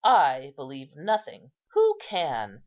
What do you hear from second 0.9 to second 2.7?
nothing. Who can?